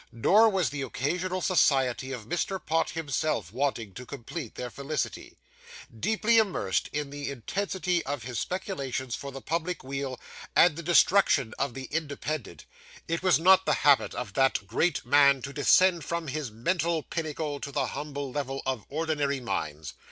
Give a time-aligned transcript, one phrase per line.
[0.11, 2.59] Nor was the occasional society of Mr.
[2.59, 5.37] Pott himself wanting to complete their felicity.
[5.99, 10.19] Deeply immersed in the intensity of his speculations for the public weal
[10.55, 12.65] and the destruction of the Independent,
[13.07, 17.59] it was not the habit of that great man to descend from his mental pinnacle
[17.59, 19.93] to the humble level of ordinary minds.